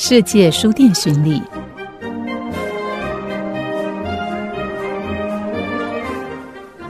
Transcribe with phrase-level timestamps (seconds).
[0.00, 1.42] 世界书店巡礼。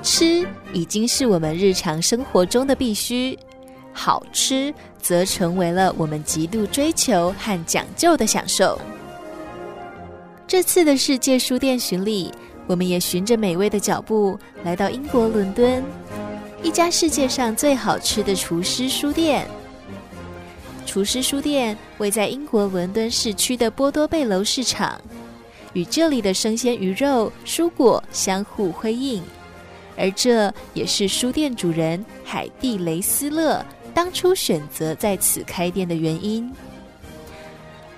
[0.03, 3.37] 吃已经是我们日常生活中的必须，
[3.95, 8.79] 好吃则成为了我们极度追求和讲究的享受。
[10.47, 12.31] 这次的世界书店巡礼，
[12.67, 15.83] 我们也循着美味的脚步来到英国伦敦，
[16.63, 19.49] 一家世界上最好吃的厨师书店。
[20.89, 24.99] 厨师书店位在英国伦敦市区的波多贝楼市场，
[25.75, 29.23] 与这里的生鲜鱼肉、蔬果相互辉映。
[29.99, 33.63] 而这也是书店主人海蒂·雷斯勒
[33.93, 36.51] 当初选择在此开店的原因。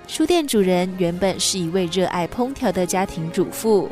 [0.05, 3.87] 书店主人原本是一位热爱烹调的家庭主妇，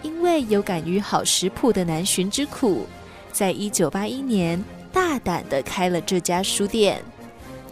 [0.00, 2.86] 因为有感于好食谱的难寻之苦，
[3.32, 7.02] 在一九八一年大胆的开了这家书店，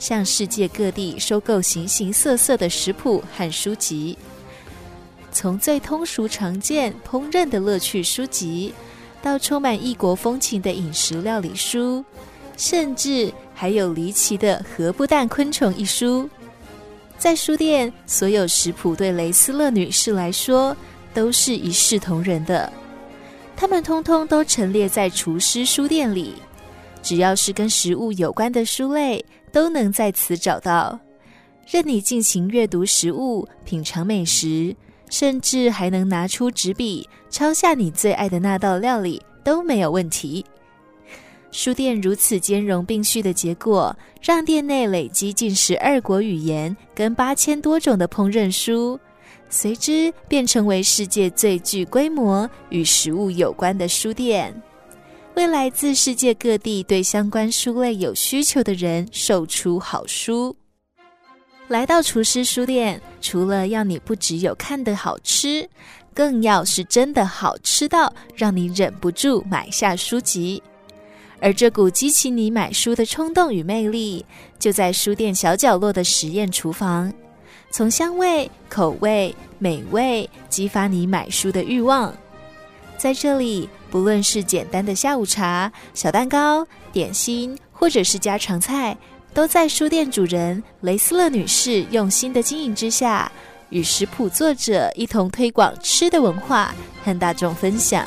[0.01, 4.19] 向世界各地收购形形色色的食谱和书籍，
[5.31, 8.75] 从最通俗常见烹饪的乐趣书籍。
[9.23, 12.03] 到充满异国风情的饮食料理书，
[12.57, 16.27] 甚至还有离奇的“核不蛋昆虫”一书。
[17.19, 20.75] 在书店，所有食谱对雷斯勒女士来说
[21.13, 22.73] 都是一视同仁的，
[23.55, 26.37] 他们通通都陈列在厨师书店里。
[27.03, 30.99] 只要是跟食物有关的书类，都能在此找到，
[31.71, 34.75] 任你尽情阅读食物、品尝美食。
[35.11, 40.47] 甚至还能拿出纸笔抄下你最爱的那道料理都没有问题。
[41.51, 48.97] 书店如此兼容并蓄的结果，让店内累积近十二国语言跟八千多种的烹饪书，
[49.49, 54.55] 随之便成为世界最具规模与食物有关的书店，
[55.41, 60.55] 为来自世界各地对相关书类有需求的人售出好书。
[61.69, 65.67] 来到厨师书店，除了要你不只有看的好吃，
[66.13, 70.63] 更要是真的好吃到让你忍不住买下书籍。
[71.41, 74.23] 而这股激起你买书的冲动与魅力，
[74.59, 77.11] 就在书店小角落的实验厨房，
[77.71, 82.15] 从香味、口味、美味激发你买书的欲望。
[82.99, 88.97] 在这里，不论是简单的下午茶、小蛋糕、点心，或者是家常菜。
[89.33, 93.31] 都在书店主人雷斯勒女士用心的经营之下，
[93.69, 96.75] 与食谱作者一同推广吃的文化
[97.05, 98.05] 和大众分享，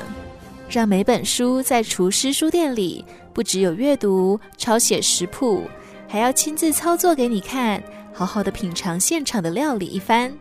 [0.70, 5.64] 让每本书在厨师书店里不只有阅读、抄写食谱，
[6.10, 10.34] 还要亲自操作给你看，好好的品尝现场的料理一番，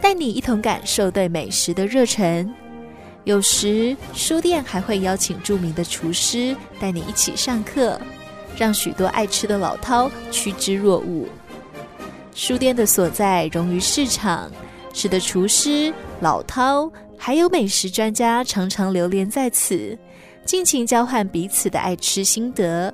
[0.00, 2.50] 带你一同感受对美食的热忱。
[3.24, 8.00] 有时书店还会邀请著名的厨师带你一起上课。
[8.54, 11.26] 让许多爱吃的老饕趋之若鹜。
[12.34, 14.52] 书店的所在融于市场，
[14.92, 19.98] 使得厨师、老饕还有美食专家常常流连在此，
[20.44, 22.92] 尽情交换彼此的爱吃心得，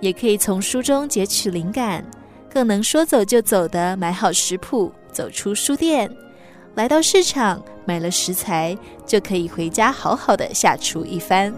[0.00, 2.04] 也可以从书中截取灵感，
[2.48, 6.08] 更能说走就走的买好食谱，走出书店，
[6.74, 11.52] 来到市场买了食材，就可以回家好好的下厨一番。